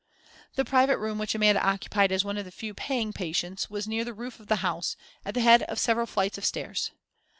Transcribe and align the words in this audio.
The 0.55 0.65
private 0.65 0.97
room 0.97 1.19
which 1.19 1.35
Amanda 1.35 1.61
occupied 1.63 2.11
as 2.11 2.25
one 2.25 2.39
of 2.39 2.45
the 2.45 2.49
few 2.49 2.73
"paying 2.73 3.13
patients," 3.13 3.69
was 3.69 3.87
near 3.87 4.03
the 4.03 4.15
roof 4.15 4.39
of 4.39 4.47
the 4.47 4.55
house, 4.65 4.95
at 5.23 5.35
the 5.35 5.41
head 5.41 5.61
of 5.61 5.77
several 5.77 6.07
flights 6.07 6.39
of 6.39 6.43
stairs. 6.45 6.89